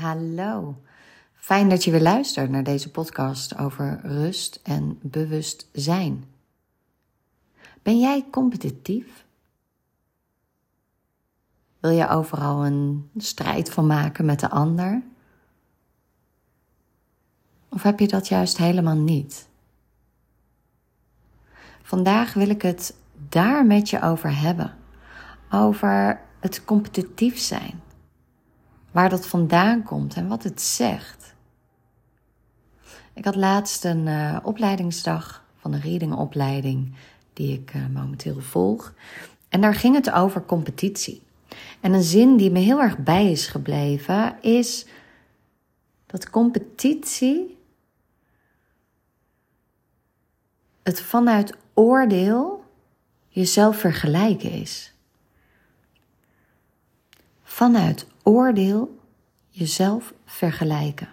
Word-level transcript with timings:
hallo. 0.00 0.80
Fijn 1.34 1.68
dat 1.68 1.84
je 1.84 1.90
weer 1.90 2.00
luistert 2.00 2.50
naar 2.50 2.64
deze 2.64 2.90
podcast 2.90 3.58
over 3.58 4.00
rust 4.02 4.60
en 4.62 4.98
bewustzijn. 5.02 6.24
Ben 7.82 7.98
jij 7.98 8.26
competitief? 8.30 9.24
Wil 11.80 11.90
je 11.90 12.08
overal 12.08 12.66
een 12.66 13.10
strijd 13.16 13.70
van 13.70 13.86
maken 13.86 14.24
met 14.24 14.40
de 14.40 14.50
ander? 14.50 15.02
Of 17.68 17.82
heb 17.82 18.00
je 18.00 18.08
dat 18.08 18.28
juist 18.28 18.56
helemaal 18.56 18.96
niet? 18.96 19.48
Vandaag 21.82 22.34
wil 22.34 22.48
ik 22.48 22.62
het 22.62 22.94
daar 23.28 23.66
met 23.66 23.90
je 23.90 24.02
over 24.02 24.40
hebben. 24.40 24.74
Over 25.50 26.20
het 26.40 26.64
competitief 26.64 27.38
zijn 27.38 27.80
waar 28.90 29.08
dat 29.08 29.26
vandaan 29.26 29.82
komt 29.82 30.14
en 30.14 30.28
wat 30.28 30.42
het 30.42 30.60
zegt. 30.60 31.34
Ik 33.12 33.24
had 33.24 33.36
laatst 33.36 33.84
een 33.84 34.06
uh, 34.06 34.36
opleidingsdag 34.42 35.44
van 35.56 35.70
de 35.70 35.78
readingopleiding 35.78 36.94
die 37.32 37.58
ik 37.58 37.74
uh, 37.74 37.86
momenteel 37.86 38.40
volg. 38.40 38.94
En 39.48 39.60
daar 39.60 39.74
ging 39.74 39.94
het 39.94 40.10
over 40.10 40.44
competitie. 40.44 41.22
En 41.80 41.92
een 41.92 42.02
zin 42.02 42.36
die 42.36 42.50
me 42.50 42.58
heel 42.58 42.80
erg 42.80 42.98
bij 42.98 43.30
is 43.30 43.46
gebleven 43.46 44.42
is 44.42 44.86
dat 46.06 46.30
competitie 46.30 47.58
het 50.82 51.00
vanuit 51.00 51.56
oordeel 51.74 52.64
jezelf 53.28 53.76
vergelijken 53.78 54.50
is. 54.50 54.94
Vanuit 57.42 58.06
oordeel 58.30 58.98
jezelf 59.48 60.14
vergelijken. 60.24 61.08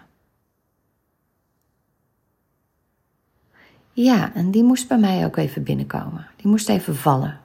Ja, 3.92 4.34
en 4.34 4.50
die 4.50 4.62
moest 4.62 4.88
bij 4.88 4.98
mij 4.98 5.24
ook 5.24 5.36
even 5.36 5.62
binnenkomen. 5.62 6.26
Die 6.36 6.46
moest 6.46 6.68
even 6.68 6.96
vallen. 6.96 7.40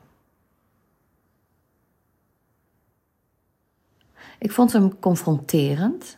Ik 4.40 4.52
vond 4.52 4.74
hem 4.74 5.00
confronterend. 5.00 6.18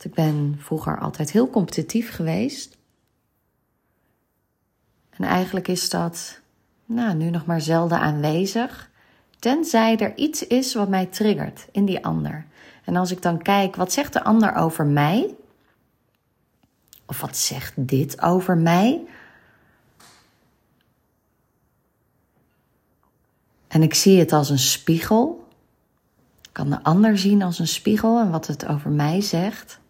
Ik 0.00 0.14
ben 0.14 0.56
vroeger 0.58 1.00
altijd 1.00 1.30
heel 1.30 1.50
competitief 1.50 2.10
geweest. 2.10 2.76
En 5.10 5.24
eigenlijk 5.24 5.68
is 5.68 5.90
dat 5.90 6.40
nou, 6.84 7.14
nu 7.14 7.30
nog 7.30 7.46
maar 7.46 7.60
zelden 7.60 7.98
aanwezig. 7.98 8.90
Tenzij 9.46 9.98
er 9.98 10.16
iets 10.16 10.46
is 10.46 10.74
wat 10.74 10.88
mij 10.88 11.06
triggert 11.06 11.66
in 11.72 11.84
die 11.84 12.04
ander. 12.04 12.46
En 12.84 12.96
als 12.96 13.10
ik 13.10 13.22
dan 13.22 13.42
kijk, 13.42 13.76
wat 13.76 13.92
zegt 13.92 14.12
de 14.12 14.24
ander 14.24 14.54
over 14.54 14.86
mij? 14.86 15.34
Of 17.04 17.20
wat 17.20 17.36
zegt 17.36 17.88
dit 17.88 18.22
over 18.22 18.56
mij? 18.56 19.06
En 23.66 23.82
ik 23.82 23.94
zie 23.94 24.18
het 24.18 24.32
als 24.32 24.50
een 24.50 24.58
spiegel. 24.58 25.48
Ik 26.42 26.52
kan 26.52 26.70
de 26.70 26.82
ander 26.82 27.18
zien 27.18 27.42
als 27.42 27.58
een 27.58 27.68
spiegel 27.68 28.20
en 28.20 28.30
wat 28.30 28.46
het 28.46 28.66
over 28.66 28.90
mij 28.90 29.20
zegt. 29.20 29.80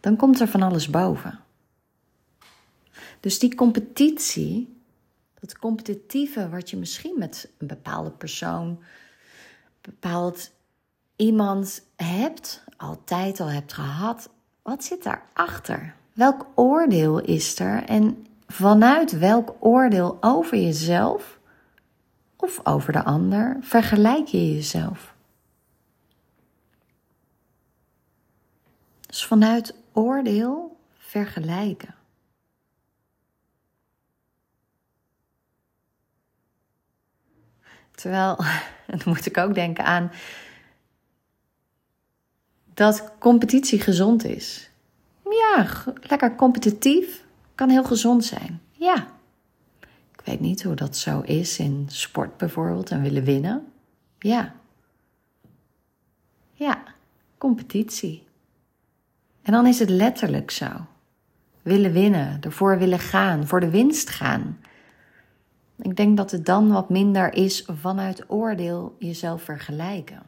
Dan 0.00 0.16
komt 0.16 0.40
er 0.40 0.48
van 0.48 0.62
alles 0.62 0.88
boven. 0.88 1.40
Dus 3.20 3.38
die 3.38 3.54
competitie 3.54 4.73
dat 5.44 5.58
competitieve 5.58 6.48
wat 6.48 6.70
je 6.70 6.76
misschien 6.76 7.18
met 7.18 7.50
een 7.58 7.66
bepaalde 7.66 8.10
persoon, 8.10 8.82
bepaald 9.80 10.50
iemand 11.16 11.82
hebt, 11.96 12.64
altijd 12.76 13.40
al 13.40 13.50
hebt 13.50 13.72
gehad. 13.72 14.30
Wat 14.62 14.84
zit 14.84 15.02
daarachter? 15.02 15.94
Welk 16.12 16.46
oordeel 16.54 17.20
is 17.20 17.58
er? 17.58 17.84
En 17.84 18.26
vanuit 18.46 19.18
welk 19.18 19.54
oordeel 19.60 20.18
over 20.20 20.58
jezelf 20.58 21.38
of 22.36 22.60
over 22.62 22.92
de 22.92 23.04
ander 23.04 23.56
vergelijk 23.60 24.26
je 24.26 24.54
jezelf? 24.54 25.14
Dus 29.06 29.26
vanuit 29.26 29.74
oordeel 29.92 30.76
vergelijken. 30.98 31.94
Terwijl, 37.94 38.36
dan 38.86 39.00
moet 39.04 39.26
ik 39.26 39.38
ook 39.38 39.54
denken 39.54 39.84
aan 39.84 40.10
dat 42.74 43.12
competitie 43.18 43.80
gezond 43.80 44.24
is. 44.24 44.70
Ja, 45.30 45.68
lekker 46.00 46.34
competitief 46.34 47.24
kan 47.54 47.68
heel 47.68 47.84
gezond 47.84 48.24
zijn. 48.24 48.60
Ja. 48.72 49.06
Ik 50.12 50.20
weet 50.24 50.40
niet 50.40 50.62
hoe 50.62 50.74
dat 50.74 50.96
zo 50.96 51.20
is 51.20 51.58
in 51.58 51.86
sport 51.88 52.36
bijvoorbeeld 52.36 52.90
en 52.90 53.02
willen 53.02 53.24
winnen. 53.24 53.66
Ja. 54.18 54.54
Ja, 56.52 56.82
competitie. 57.38 58.26
En 59.42 59.52
dan 59.52 59.66
is 59.66 59.78
het 59.78 59.88
letterlijk 59.88 60.50
zo. 60.50 60.68
Willen 61.62 61.92
winnen, 61.92 62.40
ervoor 62.40 62.78
willen 62.78 62.98
gaan, 62.98 63.46
voor 63.46 63.60
de 63.60 63.70
winst 63.70 64.10
gaan. 64.10 64.58
Ik 65.76 65.96
denk 65.96 66.16
dat 66.16 66.30
het 66.30 66.46
dan 66.46 66.72
wat 66.72 66.90
minder 66.90 67.32
is 67.32 67.64
vanuit 67.66 68.30
oordeel 68.30 68.96
jezelf 68.98 69.42
vergelijken. 69.42 70.22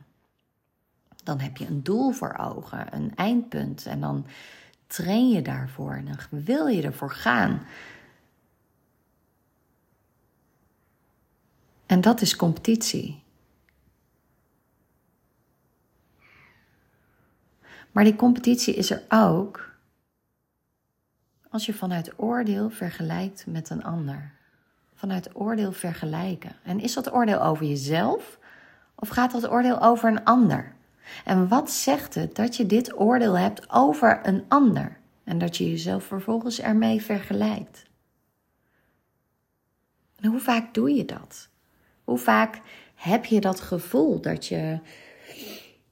Dan 1.25 1.41
heb 1.41 1.57
je 1.57 1.67
een 1.67 1.83
doel 1.83 2.12
voor 2.12 2.37
ogen, 2.37 2.95
een 2.95 3.15
eindpunt 3.15 3.87
en 3.87 4.01
dan 4.01 4.27
train 4.87 5.31
je 5.31 5.43
daarvoor 5.43 5.93
en 5.93 6.05
dan 6.05 6.43
wil 6.45 6.67
je 6.67 6.83
ervoor 6.83 7.11
gaan. 7.11 7.62
En 11.87 12.01
dat 12.01 12.21
is 12.21 12.37
competitie. 12.37 13.23
Maar 17.93 18.05
die 18.05 18.17
competitie 18.17 18.75
is 18.75 18.91
er 18.91 19.03
ook 19.09 19.75
als 21.51 21.67
je 21.67 21.75
vanuit 21.75 22.13
oordeel 22.17 22.71
vergelijkt 22.71 23.47
met 23.47 23.71
een 23.71 23.84
ander 23.84 24.35
vanuit 24.97 25.31
oordeel 25.34 25.73
vergelijken. 25.73 26.57
En 26.62 26.81
is 26.81 26.95
dat 26.95 27.12
oordeel 27.12 27.43
over 27.43 27.67
jezelf 27.67 28.39
of 28.95 29.09
gaat 29.09 29.33
dat 29.33 29.51
oordeel 29.51 29.83
over 29.83 30.11
een 30.11 30.25
ander? 30.25 30.75
En 31.25 31.49
wat 31.49 31.71
zegt 31.71 32.15
het 32.15 32.34
dat 32.34 32.57
je 32.57 32.67
dit 32.67 33.01
oordeel 33.01 33.39
hebt 33.39 33.71
over 33.71 34.21
een 34.23 34.45
ander 34.49 34.97
en 35.25 35.39
dat 35.39 35.57
je 35.57 35.71
jezelf 35.71 36.05
vervolgens 36.05 36.61
ermee 36.61 37.03
vergelijkt? 37.03 37.84
En 40.21 40.31
hoe 40.31 40.41
vaak 40.41 40.75
doe 40.75 40.95
je 40.95 41.05
dat? 41.05 41.49
Hoe 42.05 42.19
vaak 42.19 42.61
heb 42.95 43.25
je 43.25 43.41
dat 43.41 43.61
gevoel 43.61 44.21
dat 44.21 44.47
je, 44.47 44.78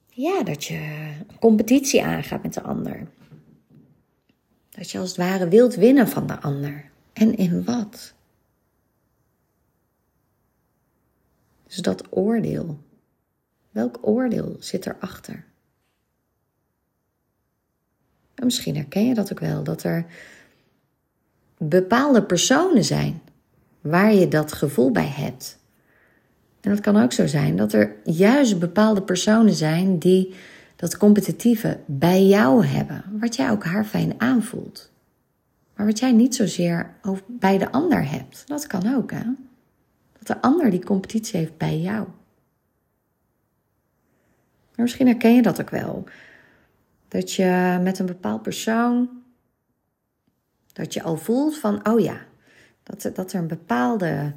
ja, 0.08 0.42
dat 0.42 0.64
je 0.64 1.10
competitie 1.40 2.04
aangaat 2.04 2.42
met 2.42 2.54
de 2.54 2.62
ander? 2.62 3.06
Dat 4.70 4.90
je 4.90 4.98
als 4.98 5.08
het 5.08 5.16
ware 5.16 5.48
wilt 5.48 5.74
winnen 5.74 6.08
van 6.08 6.26
de 6.26 6.40
ander. 6.40 6.90
En 7.12 7.36
in 7.36 7.64
wat? 7.64 8.13
Dus 11.66 11.76
dat 11.76 12.04
oordeel. 12.10 12.78
Welk 13.70 13.98
oordeel 14.00 14.56
zit 14.58 14.86
erachter? 14.86 15.44
En 18.34 18.44
misschien 18.44 18.76
herken 18.76 19.06
je 19.06 19.14
dat 19.14 19.32
ook 19.32 19.40
wel, 19.40 19.62
dat 19.62 19.82
er 19.82 20.06
bepaalde 21.58 22.22
personen 22.22 22.84
zijn 22.84 23.20
waar 23.80 24.14
je 24.14 24.28
dat 24.28 24.52
gevoel 24.52 24.90
bij 24.90 25.08
hebt. 25.08 25.58
En 26.60 26.70
het 26.70 26.80
kan 26.80 26.96
ook 26.96 27.12
zo 27.12 27.26
zijn 27.26 27.56
dat 27.56 27.72
er 27.72 27.96
juist 28.04 28.58
bepaalde 28.58 29.02
personen 29.02 29.54
zijn 29.54 29.98
die 29.98 30.34
dat 30.76 30.96
competitieve 30.96 31.78
bij 31.86 32.26
jou 32.26 32.64
hebben, 32.66 33.04
wat 33.20 33.36
jij 33.36 33.50
ook 33.50 33.64
haar 33.64 33.84
fijn 33.84 34.20
aanvoelt. 34.20 34.90
Maar 35.76 35.86
wat 35.86 35.98
jij 35.98 36.12
niet 36.12 36.34
zozeer 36.34 36.94
bij 37.26 37.58
de 37.58 37.72
ander 37.72 38.10
hebt. 38.10 38.42
Dat 38.46 38.66
kan 38.66 38.94
ook, 38.94 39.10
hè? 39.10 39.24
Dat 40.24 40.42
de 40.42 40.48
ander 40.48 40.70
die 40.70 40.84
competitie 40.84 41.38
heeft 41.38 41.56
bij 41.56 41.78
jou. 41.78 42.06
Maar 44.74 44.84
misschien 44.84 45.06
herken 45.06 45.34
je 45.34 45.42
dat 45.42 45.60
ook 45.60 45.70
wel. 45.70 46.04
Dat 47.08 47.32
je 47.32 47.78
met 47.82 47.98
een 47.98 48.06
bepaald 48.06 48.42
persoon, 48.42 49.22
dat 50.72 50.94
je 50.94 51.02
al 51.02 51.16
voelt 51.16 51.58
van, 51.58 51.88
oh 51.88 52.00
ja, 52.00 52.26
dat, 52.82 53.10
dat 53.14 53.32
er 53.32 53.40
een 53.40 53.46
bepaalde 53.46 54.32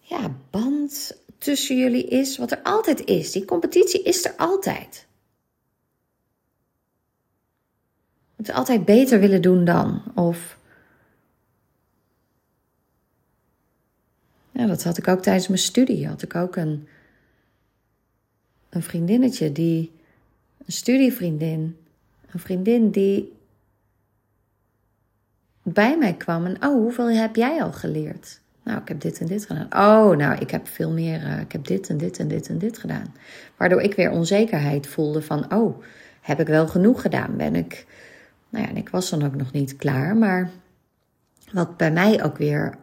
ja, 0.00 0.30
band 0.50 1.16
tussen 1.38 1.76
jullie 1.76 2.06
is, 2.08 2.38
wat 2.38 2.50
er 2.50 2.62
altijd 2.62 3.04
is. 3.04 3.32
Die 3.32 3.44
competitie 3.44 4.02
is 4.02 4.24
er 4.24 4.34
altijd. 4.36 5.06
Het 8.36 8.52
altijd 8.52 8.84
beter 8.84 9.20
willen 9.20 9.42
doen 9.42 9.64
dan. 9.64 10.02
Of 10.14 10.58
Ja, 14.52 14.66
dat 14.66 14.82
had 14.82 14.98
ik 14.98 15.08
ook 15.08 15.22
tijdens 15.22 15.48
mijn 15.48 15.60
studie. 15.60 16.06
Had 16.06 16.22
ik 16.22 16.34
ook 16.34 16.56
een, 16.56 16.88
een 18.68 18.82
vriendinnetje 18.82 19.52
die 19.52 19.92
Een 20.66 20.72
studievriendin. 20.72 21.76
Een 22.30 22.40
vriendin 22.40 22.90
die 22.90 23.32
bij 25.62 25.98
mij 25.98 26.14
kwam 26.14 26.46
en, 26.46 26.56
oh, 26.64 26.74
hoeveel 26.74 27.10
heb 27.10 27.36
jij 27.36 27.62
al 27.62 27.72
geleerd? 27.72 28.40
Nou, 28.62 28.80
ik 28.80 28.88
heb 28.88 29.00
dit 29.00 29.20
en 29.20 29.26
dit 29.26 29.46
gedaan. 29.46 29.66
Oh, 29.66 30.16
nou, 30.16 30.38
ik 30.38 30.50
heb 30.50 30.68
veel 30.68 30.90
meer, 30.90 31.22
uh, 31.22 31.40
ik 31.40 31.52
heb 31.52 31.66
dit 31.66 31.88
en 31.88 31.98
dit 31.98 32.18
en 32.18 32.28
dit 32.28 32.48
en 32.48 32.58
dit 32.58 32.78
gedaan. 32.78 33.14
Waardoor 33.56 33.80
ik 33.80 33.94
weer 33.94 34.10
onzekerheid 34.10 34.86
voelde 34.86 35.22
van, 35.22 35.54
oh, 35.54 35.82
heb 36.20 36.40
ik 36.40 36.46
wel 36.46 36.68
genoeg 36.68 37.00
gedaan? 37.00 37.36
Ben 37.36 37.54
ik, 37.54 37.86
nou 38.48 38.64
ja, 38.64 38.70
en 38.70 38.76
ik 38.76 38.88
was 38.88 39.10
dan 39.10 39.22
ook 39.24 39.34
nog 39.34 39.52
niet 39.52 39.76
klaar, 39.76 40.16
maar 40.16 40.50
wat 41.52 41.76
bij 41.76 41.92
mij 41.92 42.24
ook 42.24 42.38
weer 42.38 42.78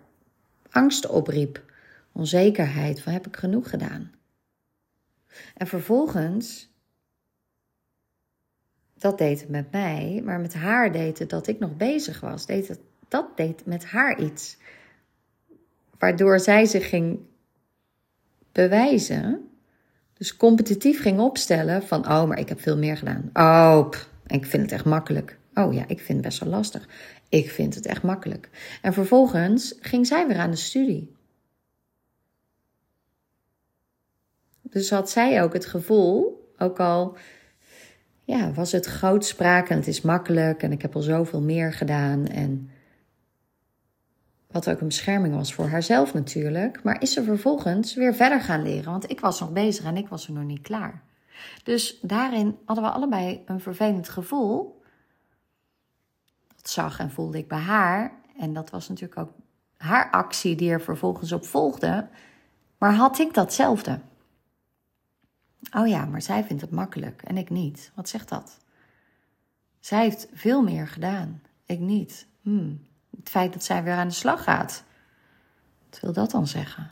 angst 0.72 1.08
opriep. 1.08 1.64
Onzekerheid 2.12 3.02
van, 3.02 3.14
heb 3.14 3.28
ik 3.28 3.36
genoeg 3.36 3.70
gedaan? 3.70 4.12
En 5.58 5.68
vervolgens, 5.68 6.70
dat 8.94 9.18
deed 9.18 9.40
het 9.40 9.50
met 9.50 9.72
mij, 9.72 10.22
maar 10.26 10.40
met 10.40 10.54
haar 10.54 10.92
deed 10.92 11.20
het 11.20 11.30
dat 11.30 11.48
ik 11.48 11.60
nog 11.60 11.78
bezig 11.78 12.20
was. 12.20 12.46
Deed 12.46 12.80
dat 13.08 13.38
deed 13.38 13.66
met 13.66 13.86
haar 13.86 14.22
iets. 14.22 14.58
Waardoor 15.98 16.40
zij 16.40 16.66
zich 16.66 16.90
ging 16.90 17.20
bewijzen. 18.52 19.50
Dus 20.14 20.38
competitief 20.38 21.02
ging 21.02 21.20
opstellen 21.20 21.84
van, 21.84 22.08
oh, 22.08 22.24
maar 22.24 22.40
ik 22.40 22.50
heb 22.50 22.62
veel 22.62 22.78
meer 22.78 22.98
gedaan. 22.98 23.30
Oh, 23.34 23.92
ik 24.28 24.46
vind 24.46 24.64
het 24.64 24.72
echt 24.72 24.86
makkelijk. 24.86 25.39
Oh 25.60 25.74
ja, 25.74 25.84
ik 25.88 26.00
vind 26.00 26.18
het 26.18 26.22
best 26.22 26.40
wel 26.40 26.50
lastig. 26.50 26.88
Ik 27.30 27.50
vind 27.50 27.76
het 27.76 27.86
echt 27.86 28.04
makkelijk. 28.04 28.50
En 28.82 28.94
vervolgens 28.94 29.76
ging 29.80 30.08
zij 30.08 30.28
weer 30.28 30.38
aan 30.38 30.52
de 30.52 30.58
studie. 30.58 31.16
Dus 34.62 34.90
had 34.90 35.10
zij 35.10 35.44
ook 35.44 35.54
het 35.54 35.66
gevoel, 35.66 36.48
ook 36.58 36.80
al 36.80 37.18
ja, 38.24 38.52
was 38.52 38.72
het 38.72 38.86
grootspraak 38.86 39.70
en 39.70 39.76
het 39.76 39.88
is 39.88 40.02
makkelijk 40.02 40.64
en 40.64 40.72
ik 40.72 40.82
heb 40.82 40.96
al 40.96 41.02
zoveel 41.02 41.42
meer 41.42 41.74
gedaan. 41.74 42.28
En 42.28 42.70
wat 44.48 44.70
ook 44.70 44.80
een 44.80 44.88
bescherming 44.88 45.36
was 45.36 45.54
voor 45.54 45.68
haarzelf 45.68 46.14
natuurlijk. 46.14 46.84
Maar 46.84 47.02
is 47.02 47.14
ze 47.14 47.24
vervolgens 47.24 47.96
weer 47.96 48.16
verder 48.16 48.42
gaan 48.42 48.64
leren, 48.64 48.92
want 48.92 49.10
ik 49.10 49.20
was 49.20 49.40
nog 49.40 49.52
bezig 49.52 49.86
en 49.86 49.98
ik 49.98 50.08
was 50.08 50.28
er 50.28 50.34
nog 50.34 50.44
niet 50.44 50.62
klaar. 50.62 51.04
Dus 51.64 52.00
daarin 52.02 52.58
hadden 52.66 52.86
we 52.86 52.92
allebei 52.92 53.42
een 53.46 53.60
vervelend 53.60 54.10
gevoel. 54.10 54.79
Zag 56.72 57.00
en 57.00 57.12
voelde 57.12 57.38
ik 57.38 57.48
bij 57.48 57.60
haar. 57.60 58.12
En 58.38 58.54
dat 58.54 58.70
was 58.70 58.90
natuurlijk 58.90 59.20
ook 59.20 59.32
haar 59.78 60.12
actie 60.12 60.56
die 60.56 60.72
er 60.72 60.82
vervolgens 60.82 61.32
op 61.32 61.46
volgde. 61.46 62.08
Maar 62.78 62.94
had 62.94 63.20
ik 63.20 63.34
datzelfde? 63.34 64.00
Oh 65.78 65.88
ja, 65.88 66.06
maar 66.06 66.22
zij 66.22 66.44
vindt 66.44 66.62
het 66.62 66.72
makkelijk 66.72 67.22
en 67.22 67.38
ik 67.38 67.50
niet. 67.50 67.92
Wat 67.96 68.10
zegt 68.10 68.30
dat? 68.30 68.58
Zij 69.80 70.02
heeft 70.02 70.28
veel 70.34 70.64
meer 70.64 70.88
gedaan, 70.88 71.42
ik 71.66 71.80
niet. 71.80 72.28
Hmm. 72.42 72.88
Het 73.18 73.30
feit 73.30 73.54
dat 73.54 73.64
zij 73.64 73.84
weer 73.84 73.94
aan 73.94 74.08
de 74.08 74.14
slag 74.14 74.44
gaat. 74.44 74.84
Wat 75.90 76.00
wil 76.00 76.14
dat 76.14 76.32
dan 76.32 76.48
zeggen? 76.48 76.92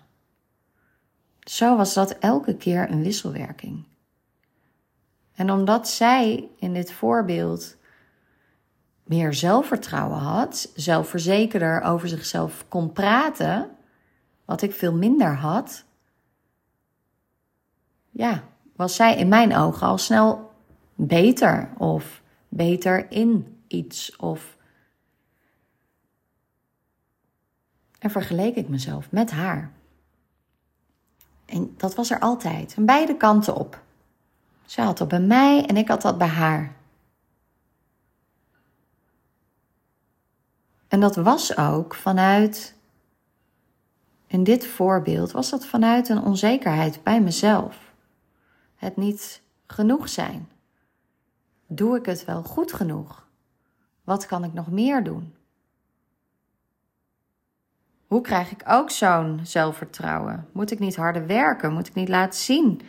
Zo 1.39 1.77
was 1.77 1.93
dat 1.93 2.11
elke 2.11 2.55
keer 2.55 2.91
een 2.91 3.03
wisselwerking. 3.03 3.85
En 5.33 5.51
omdat 5.51 5.89
zij 5.89 6.49
in 6.57 6.73
dit 6.73 6.91
voorbeeld 6.91 7.76
meer 9.07 9.33
zelfvertrouwen 9.33 10.19
had, 10.19 10.71
zelfverzekerder 10.75 11.81
over 11.81 12.07
zichzelf 12.07 12.65
kon 12.67 12.91
praten, 12.91 13.69
wat 14.45 14.61
ik 14.61 14.73
veel 14.73 14.93
minder 14.93 15.35
had, 15.35 15.85
ja, 18.09 18.43
was 18.75 18.95
zij 18.95 19.17
in 19.17 19.27
mijn 19.27 19.55
ogen 19.55 19.87
al 19.87 19.97
snel 19.97 20.51
beter 20.95 21.69
of 21.77 22.21
beter 22.49 23.11
in 23.11 23.61
iets 23.67 24.15
of 24.15 24.57
en 27.99 28.09
vergeleek 28.09 28.55
ik 28.55 28.69
mezelf 28.69 29.11
met 29.11 29.31
haar. 29.31 29.71
En 31.45 31.73
dat 31.77 31.95
was 31.95 32.09
er 32.09 32.19
altijd, 32.19 32.73
van 32.73 32.85
beide 32.85 33.17
kanten 33.17 33.55
op. 33.55 33.81
Zij 34.65 34.83
had 34.85 34.97
dat 34.97 35.07
bij 35.07 35.19
mij 35.19 35.65
en 35.65 35.77
ik 35.77 35.87
had 35.87 36.01
dat 36.01 36.17
bij 36.17 36.27
haar. 36.27 36.75
En 40.97 41.03
dat 41.03 41.15
was 41.15 41.57
ook 41.57 41.95
vanuit, 41.95 42.75
in 44.27 44.43
dit 44.43 44.67
voorbeeld, 44.67 45.31
was 45.31 45.49
dat 45.49 45.65
vanuit 45.65 46.09
een 46.09 46.21
onzekerheid 46.21 47.03
bij 47.03 47.21
mezelf 47.21 47.93
het 48.75 48.95
niet 48.95 49.41
genoeg 49.67 50.09
zijn? 50.09 50.49
Doe 51.67 51.97
ik 51.97 52.05
het 52.05 52.25
wel 52.25 52.43
goed 52.43 52.73
genoeg? 52.73 53.27
Wat 54.03 54.25
kan 54.25 54.43
ik 54.43 54.53
nog 54.53 54.71
meer 54.71 55.03
doen? 55.03 55.33
Hoe 58.07 58.21
krijg 58.21 58.51
ik 58.51 58.63
ook 58.67 58.89
zo'n 58.89 59.39
zelfvertrouwen? 59.43 60.47
Moet 60.51 60.71
ik 60.71 60.79
niet 60.79 60.95
harder 60.95 61.27
werken? 61.27 61.73
Moet 61.73 61.87
ik 61.87 61.93
niet 61.93 62.09
laten 62.09 62.39
zien 62.39 62.81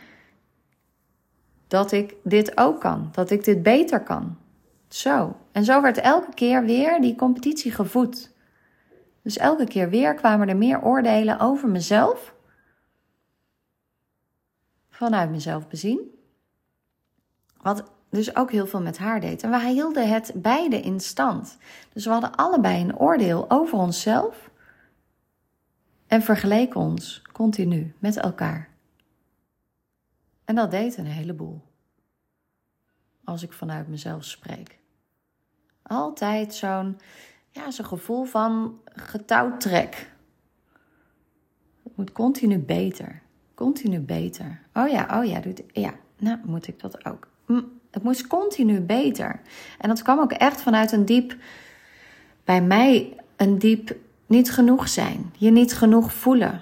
dat 1.67 1.91
ik 1.91 2.15
dit 2.23 2.57
ook 2.57 2.79
kan? 2.79 3.09
Dat 3.11 3.29
ik 3.29 3.43
dit 3.43 3.63
beter 3.63 4.03
kan? 4.03 4.37
Zo. 4.89 5.35
En 5.51 5.63
zo 5.63 5.81
werd 5.81 5.97
elke 5.97 6.33
keer 6.33 6.63
weer 6.65 7.01
die 7.01 7.15
competitie 7.15 7.71
gevoed. 7.71 8.31
Dus 9.21 9.37
elke 9.37 9.65
keer 9.65 9.89
weer 9.89 10.13
kwamen 10.13 10.49
er 10.49 10.57
meer 10.57 10.81
oordelen 10.81 11.39
over 11.39 11.69
mezelf 11.69 12.33
vanuit 14.89 15.29
mezelf 15.29 15.67
bezien. 15.67 15.99
Wat 17.61 17.91
dus 18.09 18.35
ook 18.35 18.51
heel 18.51 18.67
veel 18.67 18.81
met 18.81 18.97
haar 18.97 19.19
deed. 19.19 19.43
En 19.43 19.49
we 19.49 19.67
hielden 19.67 20.09
het 20.09 20.31
beide 20.35 20.79
in 20.79 20.99
stand. 20.99 21.57
Dus 21.93 22.05
we 22.05 22.11
hadden 22.11 22.35
allebei 22.35 22.81
een 22.81 22.97
oordeel 22.97 23.49
over 23.49 23.77
onszelf. 23.77 24.49
En 26.07 26.21
vergeleken 26.21 26.79
ons 26.79 27.21
continu 27.31 27.93
met 27.99 28.17
elkaar. 28.17 28.69
En 30.45 30.55
dat 30.55 30.71
deed 30.71 30.97
een 30.97 31.05
heleboel. 31.05 31.68
Als 33.29 33.43
ik 33.43 33.53
vanuit 33.53 33.87
mezelf 33.87 34.23
spreek. 34.23 34.77
Altijd 35.81 36.53
zo'n 36.53 36.99
ja, 37.51 37.71
zo'n 37.71 37.85
gevoel 37.85 38.23
van 38.23 38.79
getouwtrek. 38.85 40.11
Het 41.83 41.97
moet 41.97 42.11
continu 42.11 42.57
beter. 42.57 43.21
Continu 43.53 43.99
beter. 43.99 44.61
Oh 44.73 44.87
ja, 44.87 45.19
oh 45.19 45.25
ja, 45.25 45.39
doet, 45.39 45.61
ja. 45.71 45.93
Nou, 46.17 46.37
moet 46.43 46.67
ik 46.67 46.79
dat 46.79 47.05
ook. 47.05 47.27
Het 47.91 48.03
moest 48.03 48.27
continu 48.27 48.79
beter. 48.79 49.41
En 49.79 49.89
dat 49.89 50.01
kwam 50.01 50.19
ook 50.19 50.31
echt 50.31 50.61
vanuit 50.61 50.91
een 50.91 51.05
diep, 51.05 51.35
bij 52.43 52.61
mij 52.61 53.17
een 53.35 53.59
diep 53.59 53.95
niet 54.25 54.51
genoeg 54.51 54.87
zijn. 54.87 55.33
Je 55.37 55.51
niet 55.51 55.73
genoeg 55.73 56.13
voelen. 56.13 56.61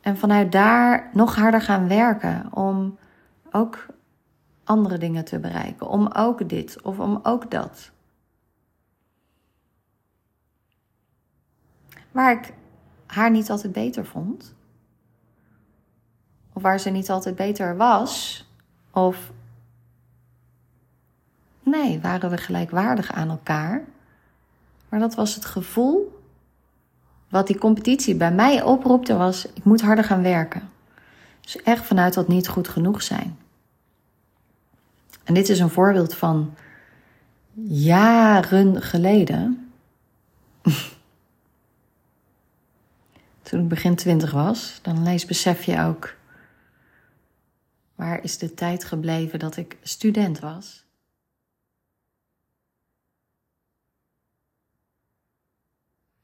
En 0.00 0.16
vanuit 0.16 0.52
daar 0.52 1.10
nog 1.12 1.34
harder 1.34 1.60
gaan 1.60 1.88
werken 1.88 2.48
om 2.54 2.98
ook 3.50 3.86
andere 4.72 4.98
dingen 4.98 5.24
te 5.24 5.38
bereiken. 5.38 5.88
Om 5.88 6.06
ook 6.06 6.48
dit 6.48 6.82
of 6.82 6.98
om 6.98 7.20
ook 7.22 7.50
dat. 7.50 7.90
Waar 12.10 12.32
ik 12.32 12.52
haar 13.06 13.30
niet 13.30 13.50
altijd 13.50 13.72
beter 13.72 14.06
vond 14.06 14.54
of 16.52 16.62
waar 16.62 16.80
ze 16.80 16.90
niet 16.90 17.10
altijd 17.10 17.34
beter 17.34 17.76
was, 17.76 18.44
of 18.90 19.32
nee, 21.62 22.00
waren 22.00 22.30
we 22.30 22.36
gelijkwaardig 22.36 23.12
aan 23.12 23.28
elkaar. 23.28 23.84
Maar 24.88 25.00
dat 25.00 25.14
was 25.14 25.34
het 25.34 25.44
gevoel 25.44 26.20
wat 27.32 27.46
die 27.46 27.58
competitie 27.58 28.14
bij 28.14 28.32
mij 28.32 28.62
oproepte 28.62 29.16
was, 29.16 29.46
ik 29.46 29.64
moet 29.64 29.80
harder 29.80 30.04
gaan 30.04 30.22
werken. 30.22 30.70
Dus 31.40 31.56
echt 31.62 31.84
vanuit 31.84 32.14
dat 32.14 32.28
niet 32.28 32.48
goed 32.48 32.68
genoeg 32.68 33.02
zijn. 33.02 33.38
En 35.24 35.34
dit 35.34 35.48
is 35.48 35.58
een 35.58 35.70
voorbeeld 35.70 36.14
van 36.14 36.54
jaren 37.68 38.82
geleden. 38.82 39.72
Toen 43.42 43.60
ik 43.60 43.68
begin 43.68 43.94
twintig 43.94 44.30
was, 44.30 44.78
dan 44.82 45.02
lees 45.02 45.24
besef 45.24 45.62
je 45.62 45.80
ook 45.80 46.14
Waar 48.02 48.22
is 48.22 48.38
de 48.38 48.54
tijd 48.54 48.84
gebleven 48.84 49.38
dat 49.38 49.56
ik 49.56 49.76
student 49.82 50.38
was? 50.38 50.84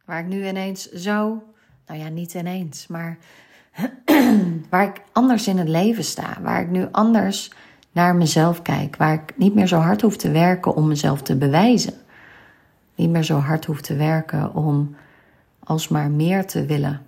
Waar 0.04 0.20
ik 0.20 0.26
nu 0.26 0.46
ineens 0.46 0.90
zo, 0.90 1.42
nou 1.86 2.00
ja, 2.00 2.08
niet 2.08 2.34
ineens, 2.34 2.86
maar 2.86 3.18
waar 4.70 4.88
ik 4.88 5.02
anders 5.12 5.46
in 5.46 5.58
het 5.58 5.68
leven 5.68 6.04
sta, 6.04 6.40
waar 6.40 6.60
ik 6.60 6.68
nu 6.68 6.88
anders 6.90 7.52
naar 7.92 8.16
mezelf 8.16 8.62
kijk, 8.62 8.96
waar 8.96 9.14
ik 9.14 9.32
niet 9.36 9.54
meer 9.54 9.66
zo 9.66 9.78
hard 9.78 10.00
hoef 10.00 10.16
te 10.16 10.30
werken 10.30 10.74
om 10.74 10.88
mezelf 10.88 11.22
te 11.22 11.36
bewijzen. 11.36 11.94
Niet 12.94 13.10
meer 13.10 13.24
zo 13.24 13.38
hard 13.38 13.64
hoef 13.64 13.80
te 13.80 13.96
werken 13.96 14.54
om 14.54 14.96
alsmaar 15.58 16.10
meer 16.10 16.46
te 16.46 16.66
willen, 16.66 17.02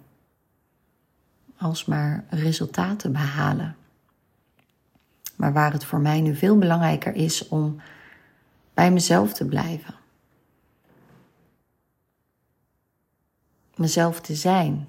alsmaar 1.56 2.24
resultaten 2.28 3.12
behalen 3.12 3.74
maar 5.40 5.52
waar 5.52 5.72
het 5.72 5.84
voor 5.84 6.00
mij 6.00 6.20
nu 6.20 6.36
veel 6.36 6.58
belangrijker 6.58 7.14
is 7.14 7.48
om 7.48 7.80
bij 8.74 8.92
mezelf 8.92 9.32
te 9.32 9.46
blijven. 9.46 9.94
Mezelf 13.74 14.20
te 14.20 14.34
zijn. 14.34 14.86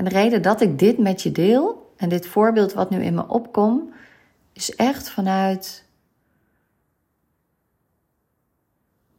En 0.00 0.06
de 0.06 0.12
reden 0.12 0.42
dat 0.42 0.60
ik 0.60 0.78
dit 0.78 0.98
met 0.98 1.22
je 1.22 1.32
deel 1.32 1.92
en 1.96 2.08
dit 2.08 2.26
voorbeeld 2.26 2.72
wat 2.72 2.90
nu 2.90 3.02
in 3.02 3.14
me 3.14 3.28
opkomt, 3.28 3.90
is 4.52 4.74
echt 4.74 5.10
vanuit 5.10 5.84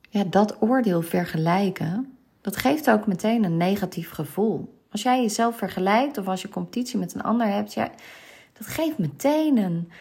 ja, 0.10 0.24
dat 0.24 0.62
oordeel 0.62 1.02
vergelijken. 1.02 2.18
Dat 2.42 2.58
geeft 2.58 2.90
ook 2.90 3.08
meteen 3.08 3.44
een 3.44 3.58
negatief 3.58 4.12
gevoel. 4.12 4.78
Als 4.92 5.02
jij 5.02 5.22
jezelf 5.22 5.58
vergelijkt 5.58 6.18
of 6.18 6.28
als 6.28 6.42
je 6.42 6.50
competitie 6.50 7.00
met 7.00 7.14
een 7.14 7.24
ander 7.24 7.48
hebt, 7.48 7.74
ja, 7.74 7.92
dat 8.58 8.68
geeft 8.68 8.98
meteen 8.98 9.58
een, 9.58 9.92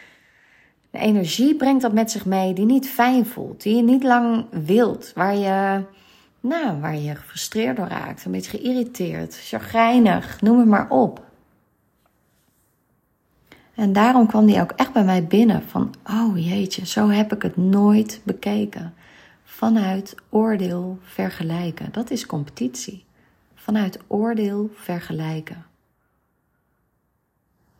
een 0.91 0.99
energie, 0.99 1.55
brengt 1.55 1.81
dat 1.81 1.93
met 1.93 2.11
zich 2.11 2.25
mee 2.25 2.53
die 2.53 2.65
niet 2.65 2.89
fijn 2.89 3.25
voelt, 3.25 3.63
die 3.63 3.75
je 3.75 3.83
niet 3.83 4.03
lang 4.03 4.45
wilt, 4.49 5.11
waar 5.15 5.35
je, 5.35 5.83
nou, 6.41 6.79
waar 6.79 6.95
je 6.95 7.15
gefrustreerd 7.15 7.77
door 7.77 7.87
raakt, 7.87 8.25
een 8.25 8.31
beetje 8.31 8.57
geïrriteerd, 8.57 9.35
chagrijnig, 9.35 10.41
noem 10.41 10.59
het 10.59 10.67
maar 10.67 10.89
op. 10.89 11.25
En 13.75 13.93
daarom 13.93 14.27
kwam 14.27 14.45
die 14.45 14.61
ook 14.61 14.71
echt 14.71 14.93
bij 14.93 15.03
mij 15.03 15.25
binnen 15.25 15.63
van, 15.63 15.93
oh 16.09 16.37
jeetje, 16.37 16.85
zo 16.85 17.09
heb 17.09 17.33
ik 17.33 17.41
het 17.41 17.57
nooit 17.57 18.21
bekeken. 18.23 18.93
Vanuit 19.43 20.15
oordeel 20.29 20.99
vergelijken, 21.01 21.91
dat 21.91 22.11
is 22.11 22.25
competitie 22.25 23.05
vanuit 23.61 23.99
oordeel 24.07 24.69
vergelijken. 24.73 25.65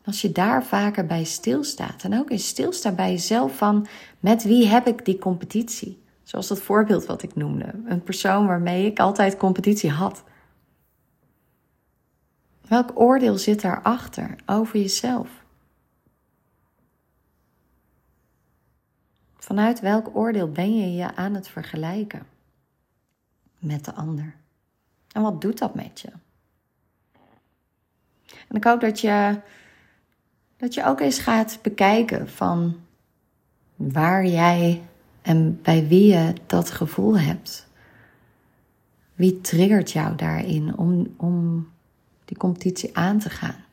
Als 0.06 0.22
je 0.22 0.32
daar 0.32 0.65
vaker 0.65 1.06
bij 1.06 1.24
stilstaat 1.24 2.03
en 2.03 2.20
ook 2.20 2.30
eens 2.30 2.48
stilstaat 2.48 2.96
bij 2.96 3.12
jezelf 3.12 3.58
van 3.58 3.88
met 4.20 4.44
wie 4.44 4.68
heb 4.68 4.88
ik 4.88 5.06
die 5.06 5.20
competitie? 5.20 6.00
Zoals 6.31 6.47
dat 6.47 6.61
voorbeeld 6.61 7.05
wat 7.05 7.23
ik 7.23 7.35
noemde. 7.35 7.81
Een 7.85 8.03
persoon 8.03 8.47
waarmee 8.47 8.85
ik 8.85 9.00
altijd 9.00 9.38
competitie 9.38 9.89
had. 9.89 10.23
Welk 12.67 13.00
oordeel 13.00 13.38
zit 13.38 13.61
daarachter 13.61 14.35
over 14.45 14.79
jezelf? 14.79 15.43
Vanuit 19.35 19.79
welk 19.79 20.15
oordeel 20.15 20.51
ben 20.51 20.77
je 20.77 20.93
je 20.93 21.15
aan 21.15 21.33
het 21.33 21.47
vergelijken 21.47 22.27
met 23.59 23.85
de 23.85 23.93
ander? 23.93 24.35
En 25.11 25.21
wat 25.21 25.41
doet 25.41 25.57
dat 25.57 25.75
met 25.75 26.00
je? 26.00 26.11
En 28.47 28.55
ik 28.55 28.63
hoop 28.63 28.81
dat 28.81 29.00
je, 29.00 29.41
dat 30.57 30.73
je 30.73 30.85
ook 30.85 31.00
eens 31.00 31.19
gaat 31.19 31.59
bekijken 31.61 32.29
van 32.29 32.79
waar 33.75 34.25
jij 34.25 34.81
en 35.21 35.61
bij 35.61 35.87
wie 35.87 36.13
je 36.13 36.33
dat 36.45 36.71
gevoel 36.71 37.19
hebt. 37.19 37.67
Wie 39.13 39.41
triggert 39.41 39.91
jou 39.91 40.15
daarin 40.15 40.77
om, 40.77 41.13
om 41.17 41.67
die 42.25 42.37
competitie 42.37 42.97
aan 42.97 43.19
te 43.19 43.29
gaan? 43.29 43.63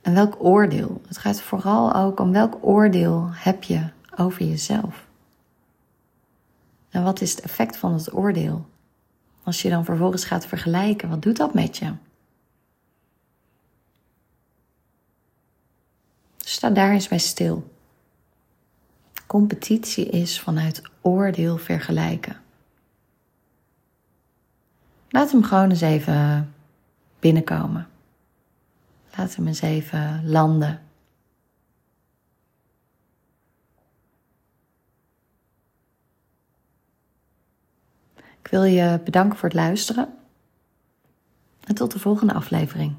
En 0.00 0.14
welk 0.14 0.44
oordeel? 0.44 1.00
Het 1.06 1.18
gaat 1.18 1.40
vooral 1.40 1.94
ook 1.94 2.20
om 2.20 2.32
welk 2.32 2.58
oordeel 2.60 3.28
heb 3.32 3.62
je 3.62 3.88
over 4.16 4.44
jezelf? 4.44 5.06
En 6.90 7.02
wat 7.02 7.20
is 7.20 7.30
het 7.30 7.40
effect 7.40 7.76
van 7.76 7.92
het 7.92 8.14
oordeel? 8.14 8.66
Als 9.42 9.62
je 9.62 9.70
dan 9.70 9.84
vervolgens 9.84 10.24
gaat 10.24 10.46
vergelijken, 10.46 11.08
wat 11.08 11.22
doet 11.22 11.36
dat 11.36 11.54
met 11.54 11.76
je? 11.76 11.92
Sta 16.56 16.70
daar 16.70 16.92
eens 16.92 17.08
bij 17.08 17.18
stil. 17.18 17.76
Competitie 19.26 20.06
is 20.06 20.40
vanuit 20.40 20.82
oordeel 21.00 21.58
vergelijken. 21.58 22.36
Laat 25.08 25.32
hem 25.32 25.42
gewoon 25.42 25.70
eens 25.70 25.80
even 25.80 26.54
binnenkomen. 27.18 27.88
Laat 29.16 29.36
hem 29.36 29.46
eens 29.46 29.60
even 29.60 30.28
landen. 30.30 30.82
Ik 38.14 38.48
wil 38.50 38.64
je 38.64 39.00
bedanken 39.04 39.38
voor 39.38 39.48
het 39.48 39.58
luisteren. 39.58 40.14
En 41.64 41.74
tot 41.74 41.92
de 41.92 41.98
volgende 41.98 42.34
aflevering. 42.34 42.94